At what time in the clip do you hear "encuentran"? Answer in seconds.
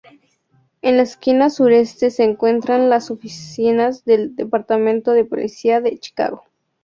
2.23-2.89